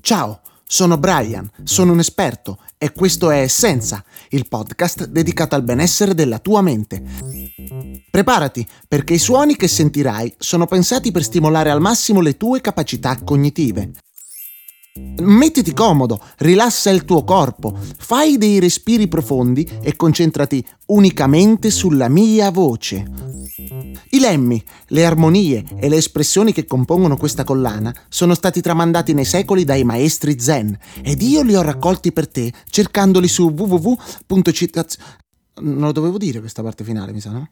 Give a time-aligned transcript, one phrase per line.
[0.00, 6.14] Ciao, sono Brian, sono un esperto e questo è Essenza, il podcast dedicato al benessere
[6.14, 7.02] della tua mente.
[8.10, 13.16] Preparati, perché i suoni che sentirai sono pensati per stimolare al massimo le tue capacità
[13.22, 13.92] cognitive.
[15.20, 22.50] Mettiti comodo, rilassa il tuo corpo, fai dei respiri profondi e concentrati unicamente sulla mia
[22.50, 23.23] voce.
[24.14, 29.24] I lemmi, le armonie e le espressioni che compongono questa collana sono stati tramandati nei
[29.24, 34.96] secoli dai maestri zen ed io li ho raccolti per te cercandoli su www.citaz...
[35.62, 37.48] Non lo dovevo dire questa parte finale, mi sa, no?